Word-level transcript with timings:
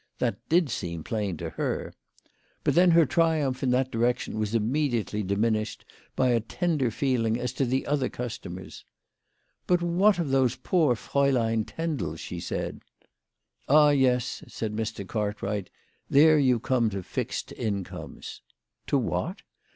That 0.17 0.39
did 0.49 0.71
seem 0.71 1.03
plain 1.03 1.37
to 1.37 1.51
her. 1.51 1.93
But 2.63 2.73
then 2.73 2.89
her 2.89 3.05
triumph 3.05 3.61
in 3.61 3.69
that 3.69 3.91
direction 3.91 4.39
was 4.39 4.53
immedi 4.55 4.93
ately 4.93 5.27
diminished 5.27 5.85
by 6.15 6.29
a 6.29 6.39
tender 6.39 6.89
feeling 6.89 7.39
as 7.39 7.53
to 7.53 7.85
other 7.85 8.09
cus 8.09 8.39
tomers." 8.39 8.83
But 9.67 9.83
what 9.83 10.17
of 10.17 10.29
those 10.29 10.55
poor 10.55 10.95
Fraulein 10.95 11.65
Tendels?" 11.65 12.17
she 12.19 12.39
said." 12.39 12.81
Ah, 13.69 13.91
yes/' 13.91 14.43
said 14.51 14.73
Mr. 14.75 15.05
Cartwright." 15.05 15.69
There 16.09 16.39
you 16.39 16.59
come 16.59 16.89
to 16.89 17.03
fixed 17.03 17.51
incomes." 17.51 18.41
"To 18.87 18.97
what?" 18.97 19.43